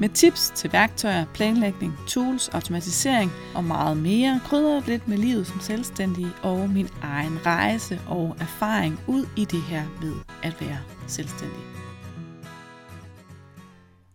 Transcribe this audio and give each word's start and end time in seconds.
med 0.00 0.08
tips 0.08 0.50
til 0.50 0.72
værktøjer, 0.72 1.26
planlægning, 1.34 1.92
tools, 2.08 2.48
automatisering 2.48 3.30
og 3.54 3.64
meget 3.64 3.96
mere, 3.96 4.40
krydrer 4.44 4.82
lidt 4.86 5.08
med 5.08 5.18
livet 5.18 5.46
som 5.46 5.60
selvstændig 5.60 6.26
og 6.42 6.70
min 6.70 6.88
egen 7.02 7.46
rejse 7.46 8.00
og 8.08 8.36
erfaring 8.40 9.00
ud 9.08 9.26
i 9.36 9.44
det 9.44 9.62
her 9.62 9.84
med 10.02 10.14
at 10.42 10.60
være 10.60 10.78
selvstændig. 11.08 11.60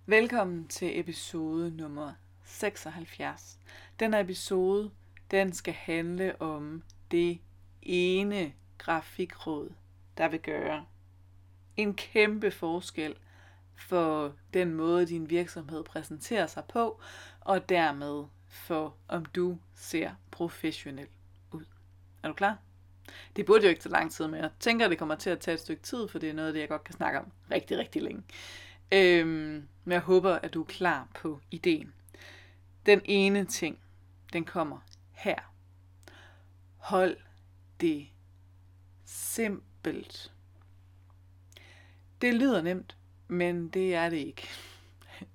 Velkommen 0.05 0.67
til 0.67 0.99
episode 0.99 1.71
nummer 1.71 2.11
76. 2.43 3.59
Den 3.99 4.13
episode, 4.13 4.91
den 5.31 5.53
skal 5.53 5.73
handle 5.73 6.41
om 6.41 6.83
det 7.11 7.39
ene 7.81 8.51
grafikråd, 8.77 9.69
der 10.17 10.27
vil 10.27 10.39
gøre 10.39 10.85
en 11.77 11.93
kæmpe 11.93 12.51
forskel– 12.51 13.15
for 13.87 14.35
den 14.53 14.73
måde, 14.73 15.05
din 15.05 15.29
virksomhed 15.29 15.83
præsenterer 15.83 16.47
sig 16.47 16.63
på, 16.69 17.01
og 17.39 17.69
dermed 17.69 18.25
for, 18.47 18.95
om 19.07 19.25
du 19.25 19.57
ser 19.75 20.11
professionel 20.31 21.07
ud. 21.51 21.65
Er 22.23 22.27
du 22.27 22.33
klar? 22.33 22.57
Det 23.35 23.45
burde 23.45 23.63
jo 23.63 23.69
ikke 23.69 23.81
tage 23.81 23.93
lang 23.93 24.11
tid, 24.11 24.27
men 24.27 24.39
jeg 24.39 24.49
tænker, 24.59 24.87
det 24.87 24.97
kommer 24.97 25.15
til 25.15 25.29
at 25.29 25.39
tage 25.39 25.55
et 25.55 25.61
stykke 25.61 25.83
tid, 25.83 26.07
for 26.07 26.19
det 26.19 26.29
er 26.29 26.33
noget 26.33 26.47
af 26.47 26.53
det, 26.53 26.59
jeg 26.59 26.69
godt 26.69 26.83
kan 26.83 26.95
snakke 26.95 27.19
om 27.19 27.31
rigtig, 27.51 27.77
rigtig 27.77 28.01
længe. 28.01 28.23
Øhm, 28.91 29.67
men 29.83 29.91
jeg 29.91 29.99
håber, 30.01 30.31
at 30.33 30.53
du 30.53 30.61
er 30.61 30.65
klar 30.65 31.07
på 31.15 31.39
ideen. 31.51 31.93
Den 32.85 33.01
ene 33.05 33.45
ting, 33.45 33.79
den 34.33 34.45
kommer 34.45 34.79
her. 35.11 35.53
Hold 36.77 37.17
det 37.81 38.07
simpelt. 39.05 40.31
Det 42.21 42.33
lyder 42.33 42.61
nemt, 42.61 42.97
men 43.31 43.67
det 43.67 43.95
er 43.95 44.09
det 44.09 44.17
ikke. 44.17 44.49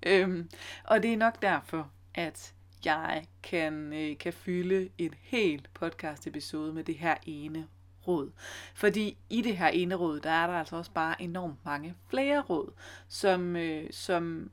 øhm, 0.05 0.49
og 0.83 1.03
det 1.03 1.13
er 1.13 1.17
nok 1.17 1.41
derfor, 1.41 1.91
at 2.15 2.53
jeg 2.85 3.25
kan, 3.43 3.93
øh, 3.93 4.17
kan 4.17 4.33
fylde 4.33 4.89
et 4.97 5.13
helt 5.21 5.69
podcast 5.73 6.27
episode 6.27 6.73
med 6.73 6.83
det 6.83 6.95
her 6.95 7.15
ene 7.25 7.67
råd. 8.07 8.31
Fordi 8.75 9.17
i 9.29 9.41
det 9.41 9.57
her 9.57 9.67
ene 9.67 9.95
råd, 9.95 10.19
der 10.19 10.29
er 10.29 10.47
der 10.47 10.53
altså 10.53 10.75
også 10.75 10.91
bare 10.91 11.21
enormt 11.21 11.65
mange 11.65 11.95
flere 12.09 12.41
råd, 12.41 12.73
som, 13.07 13.55
øh, 13.55 13.87
som 13.91 14.51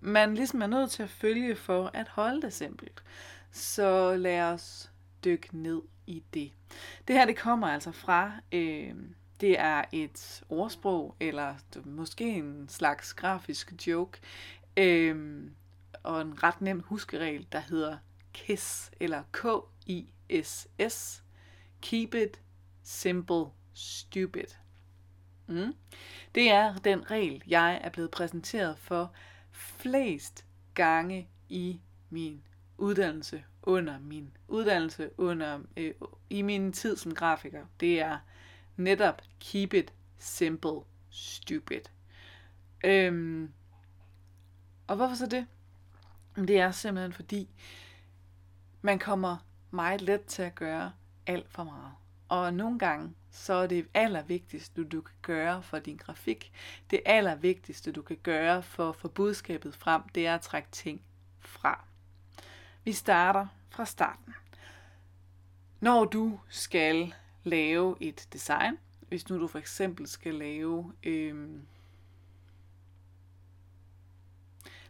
man 0.00 0.34
ligesom 0.34 0.62
er 0.62 0.66
nødt 0.66 0.90
til 0.90 1.02
at 1.02 1.10
følge 1.10 1.56
for 1.56 1.90
at 1.94 2.08
holde 2.08 2.42
det 2.42 2.52
simpelt. 2.52 3.02
Så 3.52 4.16
lad 4.16 4.42
os 4.42 4.90
dykke 5.24 5.48
ned 5.52 5.82
i 6.06 6.22
det. 6.34 6.52
Det 7.08 7.16
her, 7.16 7.26
det 7.26 7.36
kommer 7.36 7.66
altså 7.66 7.92
fra 7.92 8.32
øh, 8.52 8.94
det 9.40 9.58
er 9.58 9.84
et 9.92 10.44
ordsprog, 10.48 11.16
eller 11.20 11.54
måske 11.84 12.24
en 12.24 12.68
slags 12.68 13.14
grafisk 13.14 13.86
joke, 13.86 14.18
øhm, 14.76 15.54
og 16.02 16.20
en 16.20 16.42
ret 16.42 16.60
nem 16.60 16.80
huskeregel, 16.80 17.46
der 17.52 17.58
hedder 17.58 17.96
KISS, 18.32 18.90
eller 19.00 19.22
K-I-S-S. 19.32 21.22
Keep 21.80 22.14
it 22.14 22.40
simple, 22.82 23.44
stupid. 23.74 24.46
Mm. 25.46 25.74
Det 26.34 26.50
er 26.50 26.76
den 26.76 27.10
regel, 27.10 27.42
jeg 27.46 27.80
er 27.84 27.88
blevet 27.88 28.10
præsenteret 28.10 28.78
for 28.78 29.12
flest 29.52 30.44
gange 30.74 31.28
i 31.48 31.80
min 32.10 32.42
uddannelse 32.78 33.44
under 33.62 33.98
min 33.98 34.36
uddannelse 34.48 35.10
under 35.18 35.58
øh, 35.76 35.94
i 36.30 36.42
min 36.42 36.72
tid 36.72 36.96
som 36.96 37.14
grafiker. 37.14 37.66
Det 37.80 38.00
er 38.00 38.18
netop 38.76 39.22
keep 39.40 39.74
it 39.74 39.92
simple, 40.18 40.80
stupid. 41.10 41.80
Øhm, 42.84 43.52
og 44.86 44.96
hvorfor 44.96 45.14
så 45.14 45.26
det? 45.26 45.46
Det 46.36 46.58
er 46.58 46.70
simpelthen 46.70 47.12
fordi, 47.12 47.48
man 48.82 48.98
kommer 48.98 49.36
meget 49.70 50.00
let 50.00 50.24
til 50.24 50.42
at 50.42 50.54
gøre 50.54 50.92
alt 51.26 51.50
for 51.50 51.64
meget. 51.64 51.92
Og 52.28 52.54
nogle 52.54 52.78
gange, 52.78 53.14
så 53.30 53.52
er 53.52 53.66
det 53.66 53.88
allervigtigste, 53.94 54.84
du 54.84 55.00
kan 55.00 55.16
gøre 55.22 55.62
for 55.62 55.78
din 55.78 55.96
grafik, 55.96 56.52
det 56.90 57.00
allervigtigste, 57.06 57.92
du 57.92 58.02
kan 58.02 58.16
gøre 58.22 58.62
for 58.62 58.88
at 58.88 58.96
få 58.96 59.08
budskabet 59.08 59.74
frem, 59.74 60.02
det 60.02 60.26
er 60.26 60.34
at 60.34 60.40
trække 60.40 60.68
ting 60.72 61.02
fra. 61.38 61.84
Vi 62.84 62.92
starter 62.92 63.46
fra 63.70 63.84
starten. 63.84 64.34
Når 65.80 66.04
du 66.04 66.40
skal 66.48 67.14
lave 67.46 67.96
et 68.00 68.28
design. 68.32 68.78
Hvis 69.08 69.28
nu 69.28 69.40
du 69.40 69.46
for 69.46 69.58
eksempel 69.58 70.06
skal 70.06 70.34
lave... 70.34 70.92
Øhm, 71.02 71.62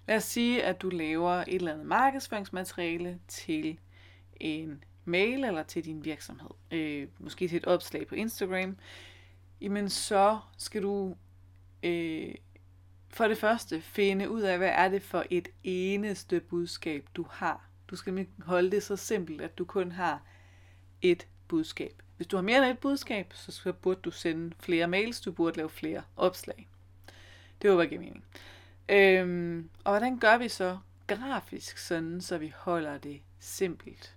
lad 0.06 0.16
os 0.16 0.24
sige, 0.24 0.64
at 0.64 0.82
du 0.82 0.88
laver 0.88 1.32
et 1.32 1.54
eller 1.54 1.72
andet 1.72 1.86
markedsføringsmateriale 1.86 3.20
til 3.28 3.78
en 4.40 4.84
mail 5.04 5.44
eller 5.44 5.62
til 5.62 5.84
din 5.84 6.04
virksomhed. 6.04 6.50
Øh, 6.70 7.08
måske 7.18 7.48
til 7.48 7.56
et 7.56 7.64
opslag 7.64 8.06
på 8.06 8.14
Instagram. 8.14 8.76
Jamen 9.60 9.88
så 9.88 10.38
skal 10.58 10.82
du 10.82 11.16
øh, 11.82 12.34
for 13.08 13.28
det 13.28 13.38
første 13.38 13.80
finde 13.80 14.30
ud 14.30 14.42
af, 14.42 14.58
hvad 14.58 14.72
er 14.72 14.88
det 14.88 15.02
for 15.02 15.24
et 15.30 15.48
eneste 15.64 16.40
budskab, 16.40 17.08
du 17.14 17.26
har. 17.30 17.68
Du 17.88 17.96
skal 17.96 18.26
holde 18.38 18.70
det 18.70 18.82
så 18.82 18.96
simpelt, 18.96 19.40
at 19.40 19.58
du 19.58 19.64
kun 19.64 19.92
har 19.92 20.22
et 21.02 21.26
budskab. 21.48 22.02
Hvis 22.16 22.26
du 22.26 22.36
har 22.36 22.42
mere 22.42 22.56
end 22.56 22.66
et 22.66 22.78
budskab, 22.78 23.32
så 23.34 23.72
burde 23.72 24.00
du 24.00 24.10
sende 24.10 24.54
flere 24.60 24.88
mails, 24.88 25.20
du 25.20 25.32
burde 25.32 25.56
lave 25.56 25.70
flere 25.70 26.02
opslag. 26.16 26.68
Det 27.62 27.70
var 27.70 27.82
ikke 27.82 27.98
mening. 27.98 28.24
Øhm, 28.88 29.70
og 29.84 29.92
hvordan 29.92 30.18
gør 30.18 30.38
vi 30.38 30.48
så 30.48 30.78
grafisk 31.06 31.78
sådan, 31.78 32.20
så 32.20 32.38
vi 32.38 32.52
holder 32.56 32.98
det 32.98 33.22
simpelt? 33.38 34.16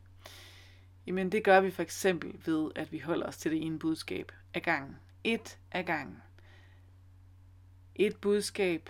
Jamen 1.08 1.32
det 1.32 1.44
gør 1.44 1.62
vi 1.62 1.72
for 1.72 1.82
eksempel 1.82 2.34
ved, 2.46 2.72
at 2.76 2.92
vi 2.92 3.00
holder 3.00 3.28
os 3.28 3.38
til 3.38 3.52
det 3.52 3.66
ene 3.66 3.80
budskab 3.80 4.32
af 4.54 4.62
gangen. 4.62 4.98
Et 5.24 5.58
af 5.72 5.86
gangen. 5.86 6.22
Et 7.96 8.16
budskab, 8.16 8.90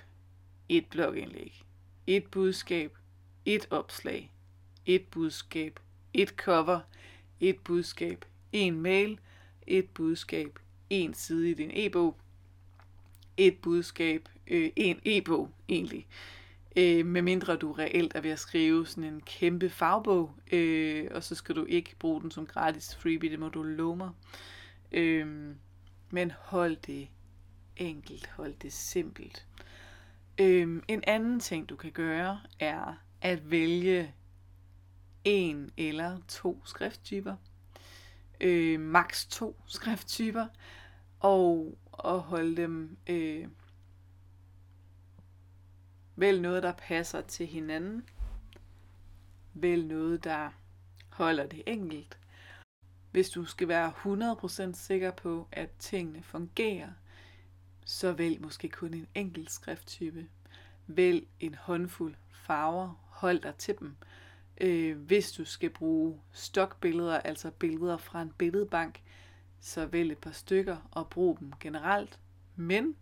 et 0.70 0.86
blogindlæg. 0.90 1.66
Et 2.08 2.26
budskab, 2.32 2.98
et 3.46 3.68
opslag. 3.70 4.32
Et 4.86 5.06
budskab, 5.06 5.80
et 6.14 6.30
cover. 6.30 6.80
Et 7.40 7.60
budskab, 7.60 8.26
en 8.54 8.82
mail, 8.82 9.20
et 9.68 9.90
budskab, 9.90 10.60
en 10.90 11.14
side 11.14 11.52
i 11.52 11.54
din 11.54 11.72
e-bog, 11.74 12.18
et 13.38 13.58
budskab, 13.58 14.30
øh, 14.48 14.70
en 14.76 15.00
e-bog 15.06 15.50
egentlig. 15.70 16.08
Øh, 16.76 17.06
med 17.06 17.22
mindre 17.22 17.56
du 17.56 17.72
reelt 17.72 18.16
er 18.16 18.22
ved 18.22 18.32
at 18.32 18.40
skrive 18.40 18.88
sådan 18.88 19.14
en 19.14 19.22
kæmpe 19.22 19.70
fagbog, 19.70 20.32
øh, 20.52 21.08
og 21.12 21.24
så 21.24 21.36
skal 21.36 21.56
du 21.56 21.66
ikke 21.66 21.96
bruge 22.00 22.22
den 22.22 22.32
som 22.32 22.46
gratis 22.46 22.96
freebie, 22.96 23.32
det 23.32 23.40
må 23.40 23.50
du 23.50 23.64
love 23.64 23.96
mig. 23.96 24.10
Øh, 24.92 25.56
men 26.10 26.32
hold 26.40 26.76
det 26.76 27.08
enkelt, 27.78 28.28
hold 28.28 28.54
det 28.62 28.74
simpelt. 28.74 29.48
Øh, 30.40 30.82
en 30.88 31.04
anden 31.08 31.40
ting, 31.40 31.70
du 31.70 31.76
kan 31.76 31.92
gøre, 31.92 32.40
er 32.60 32.94
at 33.22 33.52
vælge 33.52 34.14
en 35.24 35.72
eller 35.78 36.18
to 36.28 36.62
skrifttyper 36.66 37.36
øh, 38.42 38.80
maks 38.80 39.26
to 39.26 39.62
skrifttyper, 39.66 40.48
og, 41.20 41.78
og 41.92 42.20
holde 42.20 42.58
dem 42.58 42.98
øh, 43.10 43.48
Vælg 46.20 46.42
noget, 46.42 46.64
der 46.64 46.72
passer 46.72 47.22
til 47.22 47.48
hinanden. 47.48 48.10
Vælg 49.54 49.86
noget, 49.86 50.24
der 50.24 50.50
holder 51.10 51.48
det 51.48 51.64
enkelt. 51.68 52.20
Hvis 53.12 53.30
du 53.30 53.46
skal 53.46 53.68
være 53.68 53.94
100% 54.72 54.74
sikker 54.74 55.12
på, 55.12 55.48
at 55.52 55.70
tingene 55.80 56.24
fungerer, 56.24 56.90
så 57.86 58.12
vælg 58.12 58.42
måske 58.42 58.70
kun 58.70 58.94
en 58.94 59.08
enkelt 59.16 59.52
skrifttype. 59.52 60.28
Vælg 60.88 61.28
en 61.40 61.56
håndfuld 61.56 62.16
farver, 62.32 63.04
hold 63.10 63.40
dig 63.42 63.56
til 63.56 63.76
dem, 63.80 63.96
Øh, 64.60 64.98
hvis 64.98 65.32
du 65.32 65.46
skal 65.46 65.70
bruge 65.70 66.20
stokbilleder, 66.32 67.20
altså 67.20 67.52
billeder 67.52 67.98
fra 67.98 68.22
en 68.22 68.34
billedbank, 68.38 69.02
så 69.62 69.86
vælg 69.86 70.12
et 70.12 70.18
par 70.18 70.32
stykker 70.32 70.78
og 70.92 71.10
brug 71.10 71.40
dem 71.40 71.54
generelt. 71.60 72.20
Men 72.56 72.96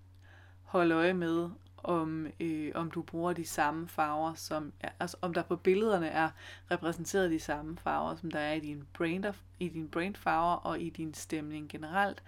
hold 0.63 0.91
øje 0.91 1.13
med 1.13 1.49
om, 1.77 2.27
øh, 2.39 2.71
om 2.75 2.91
du 2.91 3.01
bruger 3.01 3.33
de 3.33 3.45
samme 3.45 3.87
farver, 3.87 4.33
som 4.33 4.73
altså 4.99 5.17
om 5.21 5.33
der 5.33 5.41
på 5.41 5.55
billederne 5.55 6.07
er 6.07 6.29
repræsenteret 6.71 7.31
de 7.31 7.39
samme 7.39 7.77
farver, 7.77 8.15
som 8.15 8.31
der 8.31 8.39
er 8.39 8.53
i 8.53 8.59
din 8.59 8.83
brain, 8.93 9.25
i 9.59 9.69
din 9.69 9.89
brain 9.89 10.15
farver 10.15 10.55
og 10.55 10.81
i 10.81 10.89
din 10.89 11.13
stemning 11.13 11.69
generelt. 11.69 12.23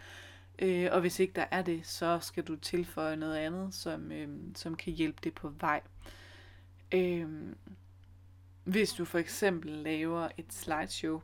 Øh, 0.60 0.90
og 0.92 1.02
hvis 1.02 1.20
ikke 1.20 1.34
der 1.34 1.46
er 1.52 1.62
det, 1.62 1.88
så 1.88 2.20
skal 2.20 2.44
du 2.44 2.56
tilføje 2.56 3.16
noget 3.16 3.36
andet, 3.36 3.74
som, 3.74 4.12
øh, 4.12 4.30
som 4.56 4.76
kan 4.76 4.94
hjælpe 4.94 5.20
det 5.24 5.34
på 5.34 5.50
vej. 5.50 5.81
Øh, 6.92 7.28
hvis 8.69 8.94
du 8.94 9.06
for 9.06 9.19
eksempel 9.19 9.71
laver 9.71 10.30
et 10.38 10.54
slideshow 10.54 11.21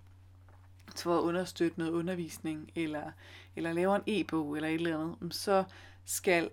for 0.96 1.18
at 1.18 1.22
understøtte 1.22 1.80
noget 1.80 1.92
undervisning, 1.92 2.72
eller, 2.76 3.12
eller 3.56 3.74
laver 3.74 3.96
en 3.96 4.04
e-bog 4.08 4.56
eller 4.56 4.70
et 4.70 4.76
eller 4.76 5.00
andet, 5.00 5.22
mm, 5.22 5.32
så 5.32 5.64
skal 6.06 6.50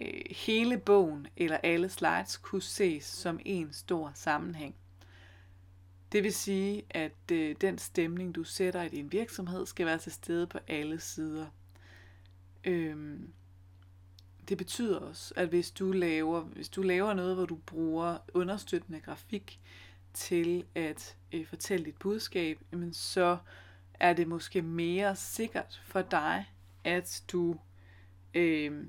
øh, 0.00 0.22
hele 0.30 0.78
bogen 0.78 1.26
eller 1.36 1.56
alle 1.56 1.88
slides 1.88 2.36
kunne 2.36 2.62
ses 2.62 3.04
som 3.04 3.40
en 3.44 3.72
stor 3.72 4.12
sammenhæng. 4.14 4.74
Det 6.12 6.22
vil 6.22 6.34
sige, 6.34 6.82
at 6.90 7.32
øh, 7.32 7.56
den 7.60 7.78
stemning, 7.78 8.34
du 8.34 8.44
sætter 8.44 8.82
i 8.82 8.88
din 8.88 9.12
virksomhed, 9.12 9.66
skal 9.66 9.86
være 9.86 9.98
til 9.98 10.12
stede 10.12 10.46
på 10.46 10.58
alle 10.68 11.00
sider. 11.00 11.46
Øhm, 12.64 13.32
det 14.48 14.58
betyder 14.58 14.98
også, 14.98 15.34
at 15.36 15.48
hvis 15.48 15.70
du 15.70 15.92
laver, 15.92 16.40
hvis 16.40 16.68
du 16.68 16.82
laver 16.82 17.14
noget, 17.14 17.36
hvor 17.36 17.46
du 17.46 17.58
bruger 17.66 18.18
understøttende 18.34 19.00
grafik 19.00 19.60
til 20.14 20.64
at 20.74 21.16
øh, 21.32 21.46
fortælle 21.46 21.84
dit 21.84 21.96
budskab, 21.98 22.58
jamen 22.72 22.92
så 22.92 23.38
er 23.94 24.12
det 24.12 24.28
måske 24.28 24.62
mere 24.62 25.16
sikkert 25.16 25.82
for 25.84 26.02
dig, 26.02 26.44
at 26.84 27.22
du 27.32 27.56
øh, 28.34 28.86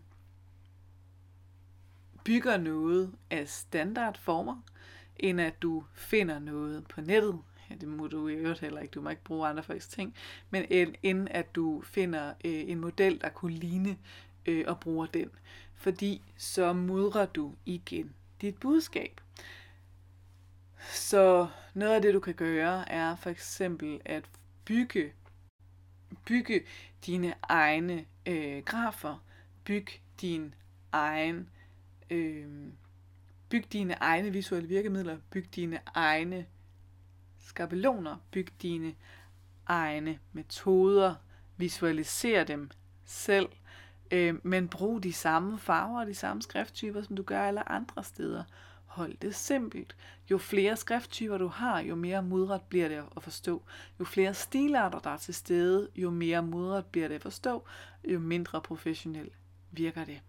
bygger 2.24 2.58
noget 2.58 3.14
af 3.30 3.48
standardformer, 3.50 4.62
end 5.18 5.42
at 5.42 5.62
du 5.62 5.84
finder 5.94 6.40
noget 6.40 6.88
på 6.88 7.02
nettet. 7.02 7.40
Ja, 7.70 7.76
det 7.76 7.88
må 7.88 8.08
du 8.08 8.28
i 8.28 8.34
øvrigt 8.34 8.60
heller 8.60 8.80
ikke. 8.80 8.92
Du 8.92 9.02
må 9.02 9.10
ikke 9.10 9.24
bruge 9.24 9.48
andre 9.48 9.64
folks 9.64 9.88
ting. 9.88 10.16
Men 10.50 10.66
end 11.04 11.28
at 11.32 11.56
du 11.56 11.82
finder 11.86 12.34
øh, 12.46 12.70
en 12.70 12.80
model, 12.80 13.22
der 13.22 13.30
kunne 13.30 13.54
ligne 13.54 13.98
øh, 14.46 14.64
og 14.68 14.80
bruger 14.80 15.06
den. 15.06 15.30
Fordi 15.76 16.22
så 16.38 16.74
mudrer 16.74 17.26
du 17.26 17.54
igen 17.66 18.14
dit 18.42 18.58
budskab. 18.58 19.22
Så 20.90 21.48
noget 21.74 21.96
af 21.96 22.02
det, 22.02 22.14
du 22.14 22.20
kan 22.20 22.34
gøre, 22.34 22.92
er 22.92 23.16
for 23.16 23.30
eksempel 23.30 24.02
at 24.06 24.24
bygge, 24.66 25.14
bygge 26.26 26.62
dine 27.06 27.34
egne 27.42 28.06
øh, 28.26 28.64
grafer, 28.64 29.24
byg 29.64 29.88
din 30.22 30.56
egen, 30.92 31.50
øh, 32.10 32.48
byg 33.50 33.74
dine 33.74 33.94
egne 33.94 34.30
visuelle 34.30 34.70
virkemidler, 34.70 35.18
byg 35.30 35.56
dine 35.56 35.80
egne 35.96 36.46
skabeloner, 37.40 38.18
byg 38.32 38.48
dine 38.62 38.96
egne 39.68 40.20
metoder, 40.34 41.16
visualiser 41.58 42.44
dem 42.44 42.70
selv, 43.06 43.50
øh, 44.12 44.36
men 44.44 44.68
brug 44.68 45.04
de 45.04 45.14
samme 45.14 45.60
farver 45.60 46.00
og 46.00 46.08
de 46.08 46.14
samme 46.14 46.42
skrifttyper, 46.42 47.02
som 47.02 47.16
du 47.16 47.24
gør 47.24 47.42
alle 47.42 47.70
andre 47.70 48.04
steder. 48.04 48.44
Hold 48.92 49.18
det 49.22 49.36
simpelt. 49.36 49.96
Jo 50.32 50.38
flere 50.38 50.78
skrifttyper 50.78 51.38
du 51.38 51.48
har, 51.48 51.80
jo 51.80 51.96
mere 51.96 52.24
mudret 52.24 52.62
bliver 52.62 52.88
det 52.88 53.04
at 53.16 53.24
forstå. 53.24 53.62
Jo 54.00 54.06
flere 54.06 54.34
stilarter 54.34 55.00
der 55.00 55.10
er 55.10 55.18
til 55.18 55.34
stede, 55.34 55.90
jo 55.96 56.10
mere 56.10 56.44
mudret 56.44 56.86
bliver 56.86 57.08
det 57.08 57.16
at 57.16 57.22
forstå, 57.22 57.64
jo 58.08 58.20
mindre 58.20 58.62
professionelt 58.62 59.34
virker 59.72 60.06
det. 60.06 60.22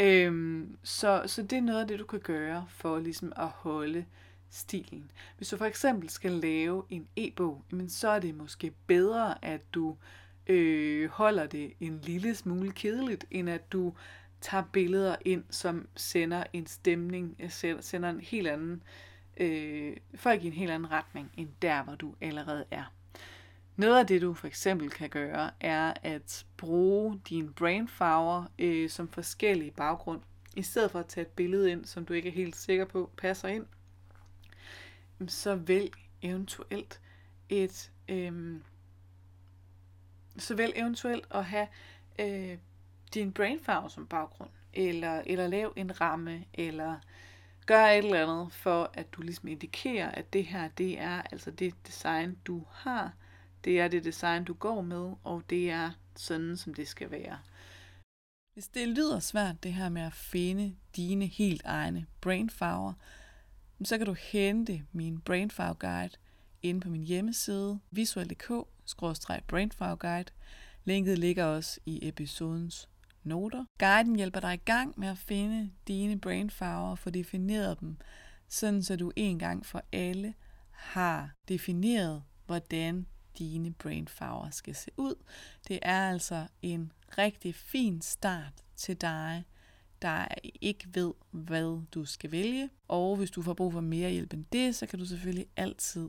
Øhm, 0.00 0.76
så, 0.82 1.22
så 1.26 1.42
det 1.42 1.58
er 1.58 1.62
noget 1.62 1.80
af 1.80 1.88
det, 1.88 1.98
du 1.98 2.04
kan 2.04 2.20
gøre 2.20 2.66
for 2.68 2.98
ligesom 2.98 3.32
at 3.36 3.48
holde 3.48 4.04
stilen. 4.50 5.10
Hvis 5.36 5.48
du 5.48 5.56
for 5.56 5.64
eksempel 5.64 6.10
skal 6.10 6.32
lave 6.32 6.84
en 6.90 7.08
e-bog, 7.16 7.64
men 7.70 7.90
så 7.90 8.08
er 8.08 8.18
det 8.18 8.34
måske 8.34 8.72
bedre, 8.86 9.44
at 9.44 9.74
du 9.74 9.96
øh, 10.46 11.10
holder 11.10 11.46
det 11.46 11.72
en 11.80 12.00
lille 12.02 12.34
smule 12.34 12.72
kedeligt, 12.72 13.24
end 13.30 13.50
at 13.50 13.72
du 13.72 13.92
tager 14.42 14.64
billeder 14.72 15.16
ind, 15.24 15.44
som 15.50 15.88
sender 15.96 16.44
en 16.52 16.66
stemning, 16.66 17.36
øh, 17.38 17.50
sender 17.80 18.10
en 18.10 18.20
helt 18.20 18.48
anden, 18.48 18.82
øh, 19.36 19.96
folk 20.14 20.44
i 20.44 20.46
en 20.46 20.52
helt 20.52 20.70
anden 20.70 20.90
retning, 20.90 21.30
end 21.36 21.48
der, 21.62 21.82
hvor 21.82 21.94
du 21.94 22.14
allerede 22.20 22.64
er. 22.70 22.92
Noget 23.76 23.98
af 23.98 24.06
det, 24.06 24.22
du 24.22 24.34
for 24.34 24.46
eksempel 24.46 24.90
kan 24.90 25.08
gøre, 25.08 25.50
er 25.60 25.94
at 26.02 26.46
bruge 26.56 27.20
din 27.28 27.52
brainfarver 27.52 28.44
øh, 28.58 28.90
som 28.90 29.08
forskellige 29.08 29.70
baggrund. 29.70 30.20
I 30.56 30.62
stedet 30.62 30.90
for 30.90 30.98
at 30.98 31.06
tage 31.06 31.26
et 31.26 31.32
billede 31.32 31.70
ind, 31.70 31.84
som 31.84 32.06
du 32.06 32.12
ikke 32.12 32.28
er 32.28 32.32
helt 32.32 32.56
sikker 32.56 32.84
på 32.84 33.10
passer 33.16 33.48
ind, 33.48 33.66
så 35.28 35.54
vælg 35.54 35.92
eventuelt 36.22 37.00
et 37.48 37.90
øh, 38.08 38.60
så 40.38 40.54
vælg 40.54 40.72
eventuelt 40.76 41.26
at 41.30 41.44
have 41.44 41.66
øh, 42.18 42.58
din 43.14 43.32
brainfarve 43.32 43.90
som 43.90 44.06
baggrund, 44.06 44.50
eller, 44.74 45.22
eller 45.26 45.48
lav 45.48 45.72
en 45.76 46.00
ramme, 46.00 46.44
eller 46.54 46.96
gør 47.66 47.86
et 47.86 47.98
eller 47.98 48.22
andet 48.22 48.52
for, 48.52 48.90
at 48.94 49.12
du 49.12 49.22
ligesom 49.22 49.48
indikerer, 49.48 50.10
at 50.10 50.32
det 50.32 50.44
her, 50.44 50.68
det 50.68 50.98
er 50.98 51.22
altså 51.32 51.50
det 51.50 51.74
design, 51.86 52.38
du 52.44 52.64
har, 52.70 53.12
det 53.64 53.80
er 53.80 53.88
det 53.88 54.04
design, 54.04 54.44
du 54.44 54.54
går 54.54 54.80
med, 54.80 55.12
og 55.24 55.42
det 55.50 55.70
er 55.70 55.90
sådan, 56.16 56.56
som 56.56 56.74
det 56.74 56.88
skal 56.88 57.10
være. 57.10 57.38
Hvis 58.54 58.68
det 58.68 58.88
lyder 58.88 59.20
svært, 59.20 59.62
det 59.62 59.72
her 59.72 59.88
med 59.88 60.02
at 60.02 60.12
finde 60.12 60.76
dine 60.96 61.26
helt 61.26 61.62
egne 61.64 62.06
brainfarver, 62.20 62.92
så 63.84 63.98
kan 63.98 64.06
du 64.06 64.16
hente 64.32 64.82
min 64.92 65.20
brainfarve 65.20 65.74
guide 65.74 66.16
inde 66.62 66.80
på 66.80 66.88
min 66.88 67.02
hjemmeside 67.02 67.80
visual.dk-brainfarveguide. 67.90 70.32
Linket 70.84 71.18
ligger 71.18 71.44
også 71.44 71.80
i 71.86 72.08
episodens 72.08 72.88
noter. 73.24 73.64
Guiden 73.78 74.16
hjælper 74.16 74.40
dig 74.40 74.54
i 74.54 74.60
gang 74.64 74.94
med 74.96 75.08
at 75.08 75.18
finde 75.18 75.70
dine 75.88 76.20
brainfarver 76.20 76.90
og 76.90 76.98
få 76.98 77.10
defineret 77.10 77.80
dem, 77.80 77.96
sådan 78.48 78.82
så 78.82 78.96
du 78.96 79.12
en 79.16 79.38
gang 79.38 79.66
for 79.66 79.82
alle 79.92 80.34
har 80.70 81.30
defineret, 81.48 82.22
hvordan 82.46 83.06
dine 83.38 83.72
brainfarver 83.72 84.50
skal 84.50 84.74
se 84.74 84.90
ud. 84.96 85.14
Det 85.68 85.78
er 85.82 86.10
altså 86.10 86.46
en 86.62 86.92
rigtig 87.18 87.54
fin 87.54 88.00
start 88.00 88.52
til 88.76 89.00
dig, 89.00 89.44
der 90.02 90.26
ikke 90.60 90.88
ved, 90.94 91.12
hvad 91.30 91.86
du 91.94 92.04
skal 92.04 92.32
vælge. 92.32 92.70
Og 92.88 93.16
hvis 93.16 93.30
du 93.30 93.42
får 93.42 93.54
brug 93.54 93.72
for 93.72 93.80
mere 93.80 94.10
hjælp 94.10 94.32
end 94.32 94.44
det, 94.52 94.74
så 94.74 94.86
kan 94.86 94.98
du 94.98 95.04
selvfølgelig 95.04 95.46
altid 95.56 96.08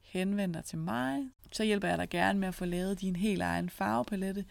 henvende 0.00 0.54
dig 0.54 0.64
til 0.64 0.78
mig. 0.78 1.30
Så 1.52 1.64
hjælper 1.64 1.88
jeg 1.88 1.98
dig 1.98 2.08
gerne 2.10 2.38
med 2.38 2.48
at 2.48 2.54
få 2.54 2.64
lavet 2.64 3.00
din 3.00 3.16
helt 3.16 3.42
egen 3.42 3.70
farvepalette, 3.70 4.44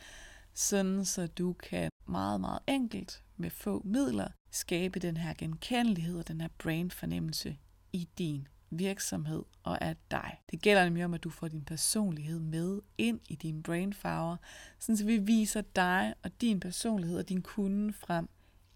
sådan 0.53 1.05
så 1.05 1.27
du 1.27 1.53
kan 1.53 1.89
meget, 2.05 2.41
meget 2.41 2.59
enkelt 2.67 3.23
med 3.37 3.49
få 3.49 3.81
midler 3.85 4.27
skabe 4.51 4.99
den 4.99 5.17
her 5.17 5.33
genkendelighed 5.33 6.17
og 6.17 6.27
den 6.27 6.41
her 6.41 6.47
brandfornemmelse 6.57 7.57
i 7.93 8.09
din 8.17 8.47
virksomhed 8.69 9.43
og 9.63 9.81
af 9.81 9.95
dig. 10.11 10.41
Det 10.51 10.61
gælder 10.61 10.83
nemlig 10.83 11.05
om, 11.05 11.13
at 11.13 11.23
du 11.23 11.29
får 11.29 11.47
din 11.47 11.65
personlighed 11.65 12.39
med 12.39 12.81
ind 12.97 13.19
i 13.29 13.35
din 13.35 13.63
brainfarver, 13.63 14.37
sådan 14.79 14.97
så 14.97 15.05
vi 15.05 15.17
viser 15.17 15.61
dig 15.61 16.13
og 16.23 16.41
din 16.41 16.59
personlighed 16.59 17.17
og 17.17 17.29
din 17.29 17.41
kunde 17.41 17.93
frem 17.93 18.29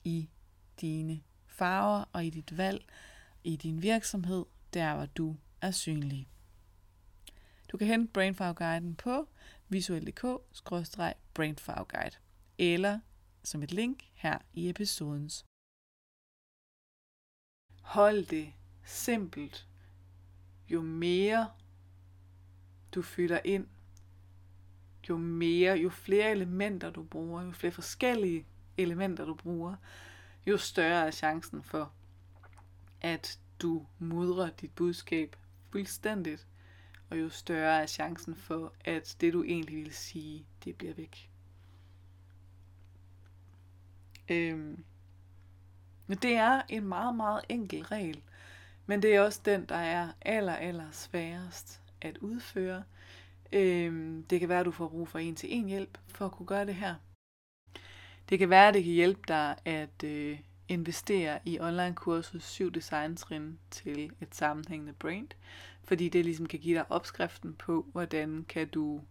i 0.03 0.29
dine 0.81 1.21
farver 1.47 2.03
og 2.13 2.25
i 2.25 2.29
dit 2.29 2.57
valg, 2.57 2.85
i 3.43 3.55
din 3.55 3.81
virksomhed, 3.81 4.45
der 4.73 4.95
hvor 4.95 5.05
du 5.05 5.35
er 5.61 5.71
synlig. 5.71 6.27
Du 7.71 7.77
kan 7.77 7.87
hente 7.87 8.13
brainfarveguiden 8.13 8.95
på 8.95 9.27
visuel.dk-brainfarveguide 9.69 12.17
eller 12.57 12.99
som 13.47 13.63
et 13.63 13.71
link 13.71 14.09
her 14.13 14.37
i 14.53 14.69
episodens. 14.69 15.45
Hold 17.81 18.25
det 18.25 18.53
simpelt. 18.83 19.67
Jo 20.69 20.81
mere 20.81 21.51
du 22.91 23.01
fylder 23.01 23.39
ind, 23.45 23.67
jo 25.09 25.17
mere, 25.17 25.77
jo 25.77 25.89
flere 25.89 26.31
elementer 26.31 26.89
du 26.89 27.03
bruger, 27.03 27.41
jo 27.41 27.51
flere 27.51 27.71
forskellige 27.71 28.45
elementer 28.77 29.25
du 29.25 29.33
bruger, 29.33 29.75
jo 30.47 30.57
større 30.57 31.07
er 31.07 31.11
chancen 31.11 31.63
for, 31.63 31.93
at 33.01 33.39
du 33.61 33.85
mudrer 33.99 34.49
dit 34.49 34.71
budskab 34.75 35.35
fuldstændigt, 35.71 36.47
og 37.09 37.19
jo 37.19 37.29
større 37.29 37.81
er 37.81 37.87
chancen 37.87 38.35
for, 38.35 38.73
at 38.85 39.17
det 39.21 39.33
du 39.33 39.43
egentlig 39.43 39.75
vil 39.75 39.93
sige, 39.93 40.45
det 40.63 40.77
bliver 40.77 40.93
væk. 40.93 41.29
Øhm, 44.29 44.83
det 46.09 46.33
er 46.35 46.61
en 46.69 46.83
meget, 46.83 47.15
meget 47.15 47.41
enkel 47.49 47.83
regel, 47.83 48.21
men 48.85 49.01
det 49.01 49.15
er 49.15 49.21
også 49.21 49.41
den, 49.45 49.65
der 49.65 49.75
er 49.75 50.07
aller, 50.21 50.55
aller 50.55 50.91
sværest 50.91 51.81
at 52.01 52.17
udføre. 52.17 52.83
Øhm, 53.53 54.23
det 54.23 54.39
kan 54.39 54.49
være, 54.49 54.59
at 54.59 54.65
du 54.65 54.71
får 54.71 54.87
brug 54.87 55.07
for 55.07 55.19
en 55.19 55.35
til 55.35 55.53
en 55.53 55.67
hjælp 55.67 55.97
for 56.07 56.25
at 56.25 56.31
kunne 56.31 56.45
gøre 56.45 56.65
det 56.65 56.75
her. 56.75 56.95
Det 58.29 58.39
kan 58.39 58.49
være, 58.49 58.67
at 58.67 58.73
det 58.73 58.83
kan 58.83 58.93
hjælpe 58.93 59.21
dig 59.27 59.55
at, 59.65 60.03
øh, 60.03 60.39
investere 60.69 61.39
i 61.45 61.59
online-kurset 61.59 62.43
7 62.43 62.71
designtrin 62.71 63.59
til 63.71 64.11
et 64.21 64.35
sammenhængende 64.35 64.93
brand, 64.93 65.27
fordi 65.83 66.09
det 66.09 66.25
ligesom 66.25 66.45
kan 66.45 66.59
give 66.59 66.77
dig 66.77 66.91
opskriften 66.91 67.53
på, 67.53 67.85
hvordan 67.91 68.45
kan 68.49 68.67
du 68.67 69.01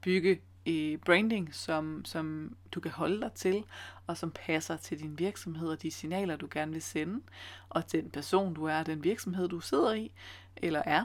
bygge 0.00 0.40
øh, 0.66 0.98
branding, 0.98 1.54
som, 1.54 2.04
som 2.04 2.56
du 2.72 2.80
kan 2.80 2.90
holde 2.90 3.20
dig 3.20 3.32
til, 3.32 3.64
og 4.06 4.16
som 4.16 4.30
passer 4.30 4.76
til 4.76 5.00
din 5.00 5.18
virksomhed 5.18 5.68
og 5.68 5.82
de 5.82 5.90
signaler, 5.90 6.36
du 6.36 6.48
gerne 6.50 6.72
vil 6.72 6.82
sende, 6.82 7.20
og 7.68 7.92
den 7.92 8.10
person, 8.10 8.54
du 8.54 8.64
er, 8.64 8.82
den 8.82 9.04
virksomhed, 9.04 9.48
du 9.48 9.60
sidder 9.60 9.94
i, 9.94 10.12
eller 10.56 10.82
er. 10.86 11.04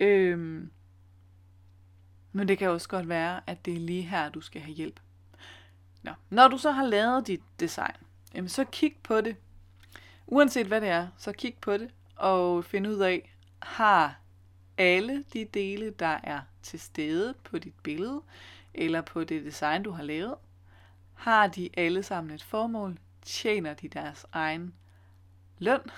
Øhm, 0.00 0.70
men 2.32 2.48
det 2.48 2.58
kan 2.58 2.70
også 2.70 2.88
godt 2.88 3.08
være, 3.08 3.40
at 3.46 3.64
det 3.64 3.74
er 3.74 3.78
lige 3.78 4.02
her, 4.02 4.28
du 4.28 4.40
skal 4.40 4.60
have 4.60 4.74
hjælp. 4.74 5.00
Nå. 6.02 6.12
Når 6.30 6.48
du 6.48 6.58
så 6.58 6.70
har 6.70 6.86
lavet 6.86 7.26
dit 7.26 7.42
design, 7.60 7.96
jamen 8.34 8.48
så 8.48 8.64
kig 8.64 8.96
på 9.02 9.20
det. 9.20 9.36
Uanset 10.26 10.66
hvad 10.66 10.80
det 10.80 10.88
er, 10.88 11.08
så 11.18 11.32
kig 11.32 11.54
på 11.60 11.72
det 11.72 11.90
og 12.16 12.64
find 12.64 12.86
ud 12.86 12.98
af, 12.98 13.36
har 13.62 14.20
alle 14.78 15.24
de 15.32 15.44
dele, 15.44 15.90
der 15.90 16.18
er 16.22 16.40
til 16.62 16.80
stede 16.80 17.34
på 17.44 17.58
dit 17.58 17.74
billede, 17.82 18.22
eller 18.76 19.00
på 19.00 19.24
det 19.24 19.44
design, 19.44 19.82
du 19.82 19.90
har 19.90 20.02
lavet, 20.02 20.34
har 21.14 21.46
de 21.46 21.70
alle 21.76 22.02
sammen 22.02 22.34
et 22.34 22.42
formål? 22.42 22.98
Tjener 23.22 23.74
de 23.74 23.88
deres 23.88 24.26
egen 24.32 24.74
løn? 25.58 25.80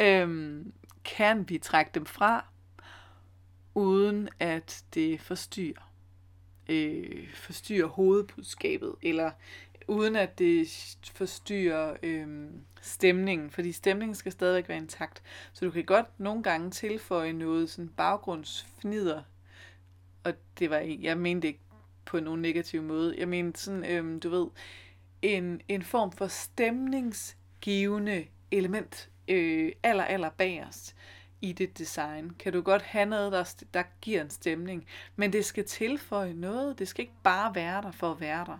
Øhm, 0.00 0.72
kan 1.04 1.48
vi 1.48 1.58
trække 1.58 1.90
dem 1.94 2.06
fra, 2.06 2.44
uden 3.74 4.28
at 4.40 4.84
det 4.94 5.20
forstyrrer, 5.20 5.92
øh, 6.68 7.34
forstyrrer 7.34 7.86
hovedbudskabet, 7.86 8.94
eller 9.02 9.30
uden 9.88 10.16
at 10.16 10.38
det 10.38 10.68
forstyrrer 11.14 11.96
øh, 12.02 12.46
stemningen, 12.80 13.50
fordi 13.50 13.72
stemningen 13.72 14.14
skal 14.14 14.32
stadigvæk 14.32 14.68
være 14.68 14.78
intakt. 14.78 15.22
Så 15.52 15.64
du 15.64 15.70
kan 15.70 15.84
godt 15.84 16.20
nogle 16.20 16.42
gange 16.42 16.70
tilføje 16.70 17.32
noget 17.32 17.70
sådan 17.70 17.88
baggrundsfnider, 17.88 19.22
og 20.24 20.32
det 20.58 20.70
var 20.70 20.78
jeg 20.78 21.18
mente 21.18 21.48
ikke 21.48 21.63
på 22.06 22.20
nogen 22.20 22.42
negativ 22.42 22.82
måde. 22.82 23.14
Jeg 23.18 23.28
mener 23.28 23.52
sådan, 23.54 23.84
øhm, 23.84 24.20
du 24.20 24.30
ved, 24.30 24.46
en, 25.22 25.60
en 25.68 25.82
form 25.82 26.12
for 26.12 26.26
stemningsgivende 26.26 28.26
element 28.50 29.10
øh, 29.28 29.72
aller, 29.82 30.04
aller 30.04 30.30
bagerst 30.30 30.96
i 31.40 31.52
dit 31.52 31.78
design. 31.78 32.30
Kan 32.38 32.52
du 32.52 32.60
godt 32.60 32.82
have 32.82 33.06
noget, 33.06 33.32
der, 33.32 33.64
der 33.74 33.82
giver 34.00 34.22
en 34.22 34.30
stemning, 34.30 34.86
men 35.16 35.32
det 35.32 35.44
skal 35.44 35.64
tilføje 35.64 36.32
noget. 36.32 36.78
Det 36.78 36.88
skal 36.88 37.02
ikke 37.02 37.14
bare 37.22 37.54
være 37.54 37.82
der 37.82 37.92
for 37.92 38.10
at 38.10 38.20
være 38.20 38.44
der. 38.46 38.58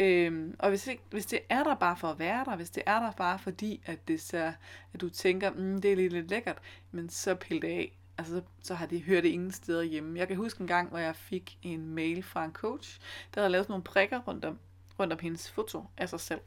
Øhm, 0.00 0.54
og 0.58 0.68
hvis, 0.68 0.86
ikke, 0.86 1.02
hvis 1.10 1.26
det 1.26 1.38
er 1.48 1.64
der 1.64 1.74
bare 1.74 1.96
for 1.96 2.08
at 2.08 2.18
være 2.18 2.44
der, 2.44 2.56
hvis 2.56 2.70
det 2.70 2.82
er 2.86 3.00
der 3.00 3.12
bare 3.12 3.38
fordi, 3.38 3.82
at, 3.86 4.08
det 4.08 4.20
så, 4.20 4.52
at 4.94 5.00
du 5.00 5.08
tænker, 5.08 5.50
mm, 5.50 5.80
det 5.80 5.92
er 5.92 5.96
lidt, 5.96 6.12
lidt 6.12 6.30
lækkert, 6.30 6.58
men 6.90 7.08
så 7.08 7.34
pil 7.34 7.62
det 7.62 7.68
af. 7.68 7.98
Altså, 8.18 8.34
så, 8.34 8.42
så 8.62 8.74
har 8.74 8.86
det 8.86 9.02
hørt 9.02 9.22
det 9.22 9.28
ingen 9.28 9.52
steder 9.52 9.82
hjemme. 9.82 10.18
Jeg 10.18 10.28
kan 10.28 10.36
huske 10.36 10.60
en 10.60 10.66
gang, 10.66 10.88
hvor 10.88 10.98
jeg 10.98 11.16
fik 11.16 11.58
en 11.62 11.94
mail 11.94 12.22
fra 12.22 12.44
en 12.44 12.52
coach, 12.52 13.00
der 13.34 13.40
havde 13.40 13.52
lavet 13.52 13.64
sådan 13.64 13.72
nogle 13.72 13.84
prikker 13.84 14.18
rundt 14.18 14.44
om, 14.44 14.58
rundt 14.98 15.12
om 15.12 15.18
hendes 15.18 15.50
foto 15.50 15.84
af 15.96 16.08
sig 16.08 16.20
selv. 16.20 16.40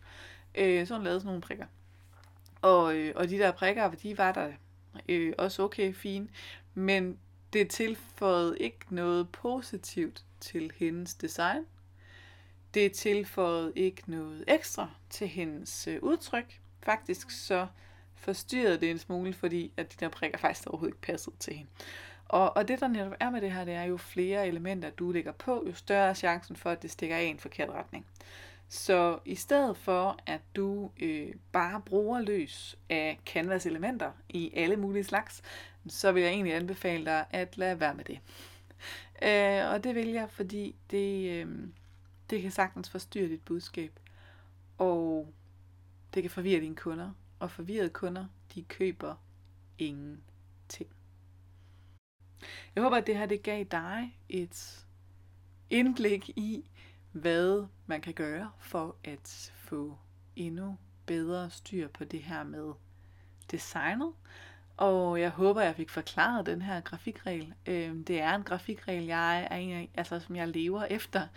Øh, 0.56 0.88
så 0.88 0.96
hun 0.96 1.04
lavede 1.04 1.20
sådan 1.20 1.28
nogle 1.28 1.42
prikker. 1.42 1.66
Og, 2.62 2.96
øh, 2.96 3.14
og 3.16 3.30
de 3.30 3.38
der 3.38 3.52
prikker, 3.52 3.92
de 3.92 4.18
var 4.18 4.32
der 4.32 4.52
øh, 5.10 5.34
også 5.38 5.64
okay 5.64 5.94
fine, 5.94 6.28
men 6.74 7.20
det 7.54 7.70
tilføjede 7.70 8.60
ikke 8.60 8.80
noget 8.90 9.30
positivt 9.30 10.24
til 10.40 10.72
hendes 10.76 11.14
design. 11.14 11.66
Det 12.74 12.92
tilføjede 12.92 13.74
ikke 13.76 14.04
noget 14.08 14.44
ekstra 14.48 14.90
til 15.10 15.28
hendes 15.28 15.88
øh, 15.88 16.00
udtryk. 16.02 16.60
Faktisk 16.84 17.30
så 17.32 17.68
forstyrrede 18.22 18.78
det 18.78 18.92
en 18.92 18.98
smule, 18.98 19.34
fordi 19.34 19.72
at 19.78 19.92
de 19.92 19.98
der 20.00 20.10
prikker 20.10 20.38
faktisk 20.38 20.68
overhovedet 20.68 20.94
ikke 20.94 21.02
passede 21.02 21.36
til 21.40 21.54
hende. 21.54 21.72
Og, 22.26 22.58
og 22.58 22.68
det 22.68 22.80
der 22.80 22.88
netop 22.88 23.14
er 23.20 23.30
med 23.30 23.42
det 23.42 23.52
her, 23.52 23.66
det 23.66 23.74
er 23.74 23.84
jo 23.84 23.98
flere 23.98 24.48
elementer, 24.48 24.90
du 24.90 25.12
lægger 25.12 25.32
på, 25.32 25.64
jo 25.68 25.74
større 25.74 26.10
er 26.10 26.14
chancen 26.14 26.56
for, 26.56 26.70
at 26.70 26.82
det 26.82 26.92
stikker 26.92 27.16
af 27.16 27.24
i 27.24 27.28
en 27.28 27.40
forkert 27.40 27.70
retning. 27.70 28.06
Så 28.70 29.20
i 29.26 29.36
stedet 29.36 29.78
for, 29.78 30.18
at 30.26 30.42
du 30.56 30.92
øh, 31.00 31.34
bare 31.52 31.82
bruger 31.86 32.22
løs 32.22 32.78
af 32.90 33.20
Canvas 33.26 33.66
elementer 33.66 34.12
i 34.30 34.52
alle 34.56 34.76
mulige 34.76 35.04
slags, 35.04 35.42
så 35.88 36.12
vil 36.12 36.24
jeg 36.24 36.32
egentlig 36.32 36.56
anbefale 36.56 37.06
dig 37.06 37.26
at 37.32 37.58
lade 37.58 37.80
være 37.80 37.94
med 37.94 38.04
det. 38.04 38.20
Øh, 39.22 39.74
og 39.74 39.84
det 39.84 39.96
vil 39.96 40.08
jeg, 40.08 40.30
fordi 40.30 40.76
det, 40.92 41.32
øh, 41.32 41.48
det 42.30 42.42
kan 42.42 42.52
sagtens 42.52 42.90
forstyrre 42.90 43.30
dit 43.30 43.46
budskab. 43.46 44.00
Og 44.78 45.34
det 46.14 46.24
kan 46.24 46.30
forvirre 46.30 46.62
dine 46.62 46.76
kunder. 46.76 47.12
Og 47.42 47.52
forvirrede 47.52 47.90
kunder, 47.90 48.26
de 48.56 48.64
køber 48.64 49.16
ingenting. 49.78 50.90
Jeg 52.76 52.84
håber, 52.84 52.98
at 52.98 53.08
det 53.08 53.18
her 53.18 53.26
det 53.26 53.44
gav 53.44 53.64
dig 53.64 54.18
et 54.30 54.86
indblik 55.70 56.30
i, 56.30 56.70
hvad 57.12 57.68
man 57.86 58.02
kan 58.02 58.14
gøre 58.14 58.52
for 58.60 58.96
at 59.04 59.54
få 59.56 59.98
endnu 60.36 60.78
bedre 61.06 61.50
styr 61.50 61.88
på 61.88 62.04
det 62.04 62.24
her 62.24 62.44
med 62.44 62.74
designet. 63.52 64.14
Og 64.78 65.20
jeg 65.22 65.30
håber, 65.30 65.62
jeg 65.62 65.76
fik 65.76 65.90
forklaret 65.90 66.46
den 66.46 66.62
her 66.62 66.82
grafikregel. 66.82 67.54
Øhm, 67.66 68.04
det 68.04 68.22
er 68.22 68.36
en 68.36 68.44
grafikregel, 68.44 69.06
jeg 69.06 69.48
er 69.52 69.56
en 69.56 69.72
af, 69.72 69.90
altså, 69.96 70.20
som 70.20 70.36
jeg 70.36 70.48
lever 70.48 70.84
efter 70.84 71.28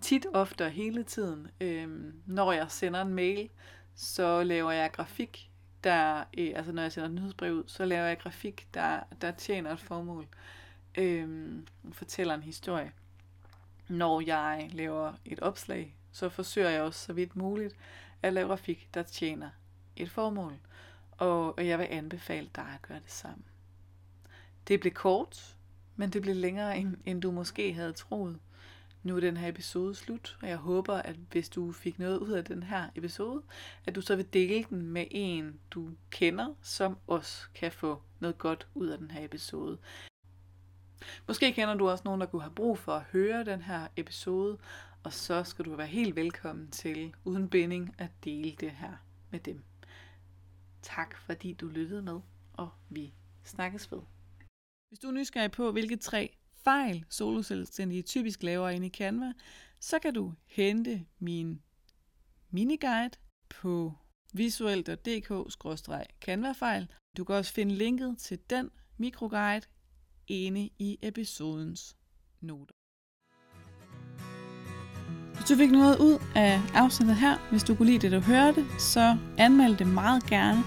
tit, 0.00 0.26
ofte 0.34 0.64
og 0.64 0.70
hele 0.70 1.02
tiden. 1.02 1.48
Øhm, 1.60 2.22
når 2.26 2.52
jeg 2.52 2.70
sender 2.70 3.02
en 3.02 3.14
mail, 3.14 3.50
så 3.94 4.42
laver 4.42 4.70
jeg 4.70 4.92
grafik, 4.92 5.50
der, 5.84 6.24
øh, 6.38 6.52
altså 6.54 6.72
når 6.72 6.82
jeg 6.82 6.92
sender 6.92 7.08
nyhedsbrev 7.08 7.54
ud, 7.54 7.64
så 7.66 7.84
laver 7.84 8.06
jeg 8.06 8.18
grafik, 8.18 8.68
der, 8.74 9.00
der 9.20 9.30
tjener 9.30 9.72
et 9.72 9.80
formål. 9.80 10.26
Øhm, 10.98 11.66
fortæller 11.92 12.34
en 12.34 12.42
historie 12.42 12.92
når 13.92 14.20
jeg 14.20 14.70
laver 14.72 15.12
et 15.24 15.40
opslag, 15.40 15.96
så 16.12 16.28
forsøger 16.28 16.70
jeg 16.70 16.82
også 16.82 17.04
så 17.04 17.12
vidt 17.12 17.36
muligt 17.36 17.76
at 18.22 18.32
lave 18.32 18.48
grafik, 18.48 18.88
der 18.94 19.02
tjener 19.02 19.50
et 19.96 20.10
formål. 20.10 20.58
Og, 21.10 21.58
og 21.58 21.66
jeg 21.66 21.78
vil 21.78 21.86
anbefale 21.90 22.50
dig 22.54 22.66
at 22.74 22.82
gøre 22.82 23.00
det 23.00 23.10
samme. 23.10 23.44
Det 24.68 24.80
blev 24.80 24.92
kort, 24.92 25.56
men 25.96 26.10
det 26.10 26.22
blev 26.22 26.36
længere, 26.36 26.78
end, 26.78 26.96
end 27.04 27.22
du 27.22 27.30
måske 27.30 27.74
havde 27.74 27.92
troet. 27.92 28.38
Nu 29.02 29.16
er 29.16 29.20
den 29.20 29.36
her 29.36 29.48
episode 29.48 29.94
slut, 29.94 30.38
og 30.42 30.48
jeg 30.48 30.56
håber, 30.56 30.94
at 30.94 31.16
hvis 31.30 31.48
du 31.48 31.72
fik 31.72 31.98
noget 31.98 32.18
ud 32.18 32.30
af 32.30 32.44
den 32.44 32.62
her 32.62 32.88
episode, 32.94 33.42
at 33.86 33.94
du 33.94 34.00
så 34.00 34.16
vil 34.16 34.32
dele 34.32 34.64
den 34.70 34.82
med 34.82 35.06
en, 35.10 35.60
du 35.70 35.90
kender, 36.10 36.54
som 36.62 36.98
også 37.06 37.48
kan 37.54 37.72
få 37.72 38.02
noget 38.20 38.38
godt 38.38 38.68
ud 38.74 38.86
af 38.86 38.98
den 38.98 39.10
her 39.10 39.24
episode. 39.24 39.78
Måske 41.28 41.52
kender 41.52 41.74
du 41.74 41.88
også 41.88 42.02
nogen, 42.04 42.20
der 42.20 42.26
kunne 42.26 42.42
have 42.42 42.54
brug 42.54 42.78
for 42.78 42.92
at 42.92 43.02
høre 43.02 43.44
den 43.44 43.62
her 43.62 43.88
episode, 43.96 44.58
og 45.02 45.12
så 45.12 45.44
skal 45.44 45.64
du 45.64 45.76
være 45.76 45.86
helt 45.86 46.16
velkommen 46.16 46.70
til, 46.70 47.14
uden 47.24 47.48
binding, 47.48 47.94
at 47.98 48.10
dele 48.24 48.56
det 48.60 48.70
her 48.70 48.92
med 49.30 49.40
dem. 49.40 49.62
Tak 50.82 51.16
fordi 51.16 51.52
du 51.52 51.66
lyttede 51.66 52.02
med, 52.02 52.20
og 52.52 52.68
vi 52.88 53.14
snakkes 53.44 53.92
ved. 53.92 54.00
Hvis 54.88 54.98
du 54.98 55.08
er 55.08 55.12
nysgerrig 55.12 55.50
på, 55.50 55.72
hvilke 55.72 55.96
tre 55.96 56.36
fejl 56.64 57.04
soloselvstændige 57.08 58.02
typisk 58.02 58.42
laver 58.42 58.68
inde 58.68 58.86
i 58.86 58.90
Canva, 58.90 59.32
så 59.80 59.98
kan 59.98 60.14
du 60.14 60.32
hente 60.46 61.04
min 61.18 61.62
miniguide 62.50 63.10
på 63.60 63.92
visuelt.dk-canva-fejl. 64.32 66.88
Du 67.16 67.24
kan 67.24 67.34
også 67.34 67.52
finde 67.52 67.74
linket 67.74 68.18
til 68.18 68.38
den 68.50 68.70
mikroguide 68.98 69.66
inde 70.28 70.70
i 70.78 70.98
episodens 71.02 71.96
noter. 72.40 72.74
Hvis 75.34 75.44
du 75.50 75.56
fik 75.56 75.70
noget 75.70 75.98
ud 75.98 76.18
af 76.34 76.60
afsnittet 76.74 77.16
her, 77.16 77.48
hvis 77.50 77.64
du 77.64 77.74
kunne 77.74 77.86
lide 77.86 77.98
det, 77.98 78.12
du 78.12 78.20
hørte, 78.20 78.64
så 78.78 79.18
anmeld 79.38 79.76
det 79.76 79.86
meget 79.86 80.26
gerne. 80.26 80.62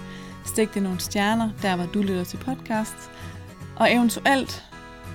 Stik 0.46 0.74
det 0.74 0.82
nogle 0.82 1.00
stjerner, 1.00 1.50
der 1.62 1.76
hvor 1.76 1.86
du 1.86 2.02
lytter 2.02 2.24
til 2.24 2.36
podcast. 2.36 3.10
Og 3.76 3.92
eventuelt, 3.92 4.64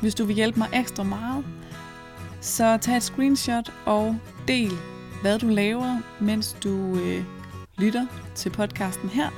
hvis 0.02 0.16
du 0.16 0.26
vil 0.26 0.36
hjælpe 0.36 0.60
mig 0.60 0.70
ekstra 0.74 1.04
meget, 1.04 1.46
så 2.42 2.78
tag 2.78 2.98
et 2.98 3.04
screenshot 3.04 3.74
og 3.86 4.18
del, 4.48 4.72
hvad 5.22 5.40
du 5.40 5.48
laver, 5.48 6.00
mens 6.20 6.56
du 6.64 6.96
øh, 7.00 7.24
lytter 7.78 8.06
til 8.36 8.50
podcasten 8.50 9.10
her. 9.10 9.30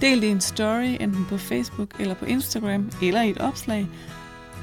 Del 0.00 0.20
det 0.20 0.26
i 0.26 0.30
en 0.30 0.40
story, 0.40 0.96
enten 1.00 1.26
på 1.28 1.38
Facebook 1.38 2.00
eller 2.00 2.14
på 2.14 2.24
Instagram, 2.24 2.90
eller 3.02 3.22
i 3.22 3.30
et 3.30 3.38
opslag, 3.38 3.88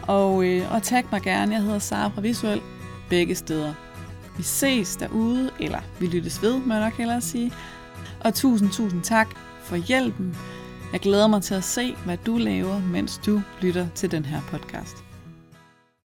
og, 0.07 0.45
øh, 0.45 0.73
og 0.73 0.83
tag 0.83 1.03
mig 1.11 1.21
gerne. 1.21 1.53
Jeg 1.53 1.63
hedder 1.63 1.79
Sara 1.79 2.07
fra 2.07 2.21
Visuel. 2.21 2.61
Begge 3.09 3.35
steder. 3.35 3.73
Vi 4.37 4.43
ses 4.43 4.95
derude, 4.95 5.51
eller 5.59 5.79
vi 5.99 6.07
lyttes 6.07 6.41
ved, 6.41 6.59
må 6.59 6.73
jeg 6.73 6.83
nok 6.83 6.97
hellere 6.97 7.21
sige. 7.21 7.51
Og 8.19 8.33
tusind, 8.33 8.71
tusind 8.71 9.01
tak 9.01 9.27
for 9.63 9.75
hjælpen. 9.75 10.35
Jeg 10.91 10.99
glæder 10.99 11.27
mig 11.27 11.43
til 11.43 11.55
at 11.55 11.63
se, 11.63 11.95
hvad 12.05 12.17
du 12.25 12.37
laver, 12.37 12.79
mens 12.79 13.21
du 13.25 13.41
lytter 13.61 13.87
til 13.95 14.11
den 14.11 14.25
her 14.25 14.41
podcast. 14.41 15.04